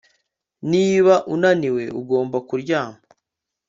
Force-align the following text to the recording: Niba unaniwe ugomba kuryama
Niba 0.71 1.13
unaniwe 1.33 1.83
ugomba 1.99 2.37
kuryama 2.47 2.99